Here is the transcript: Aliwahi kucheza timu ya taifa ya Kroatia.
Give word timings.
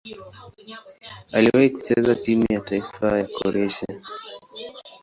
Aliwahi 1.33 1.69
kucheza 1.69 2.15
timu 2.15 2.45
ya 2.53 2.59
taifa 2.59 3.19
ya 3.19 3.27
Kroatia. 3.27 4.01